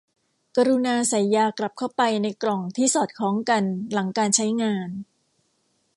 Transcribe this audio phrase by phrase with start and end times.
[0.55, 3.63] กรุณาใส่ยากลับเข้าไปในกล่องที่สอดคล้องกัน
[3.93, 4.89] หลังการใช้งาน